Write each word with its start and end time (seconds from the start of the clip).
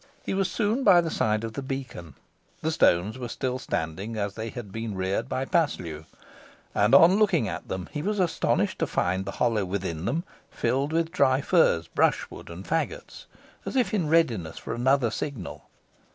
He 0.25 0.33
was 0.33 0.49
soon 0.49 0.83
by 0.83 0.99
the 0.99 1.11
side 1.11 1.43
of 1.43 1.53
the 1.53 1.61
beacon. 1.61 2.15
The 2.61 2.71
stones 2.71 3.19
were 3.19 3.27
still 3.29 3.59
standing 3.59 4.17
as 4.17 4.33
they 4.33 4.49
had 4.49 4.71
been 4.71 4.95
reared 4.95 5.29
by 5.29 5.45
Paslew, 5.45 6.05
and 6.73 6.95
on 6.95 7.19
looking 7.19 7.47
at 7.47 7.67
them 7.67 7.87
he 7.91 8.01
was 8.01 8.19
astonished 8.19 8.79
to 8.79 8.87
find 8.87 9.25
the 9.25 9.33
hollow 9.33 9.63
within 9.63 10.05
them 10.05 10.23
filled 10.49 10.91
with 10.91 11.11
dry 11.11 11.39
furze, 11.39 11.87
brushwood, 11.87 12.49
and 12.49 12.65
fagots, 12.65 13.25
as 13.63 13.75
if 13.75 13.93
in 13.93 14.09
readiness 14.09 14.57
for 14.57 14.73
another 14.73 15.11
signal. 15.11 15.65